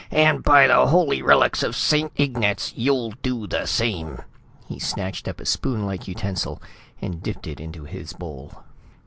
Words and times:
And, 0.09 0.41
by 0.41 0.65
the 0.65 0.87
holy 0.87 1.21
relics 1.21 1.61
of 1.61 1.75
Saint 1.75 2.11
Ignatz, 2.19 2.73
you'll 2.75 3.11
do 3.21 3.45
the 3.45 3.67
same!" 3.67 4.17
He 4.65 4.79
snatched 4.79 5.27
up 5.27 5.39
a 5.39 5.45
spoon 5.45 5.85
like 5.85 6.07
utensil 6.07 6.59
and 7.03 7.21
dipped 7.21 7.45
it 7.45 7.59
into 7.59 7.83
his 7.83 8.13
bowl. 8.13 8.63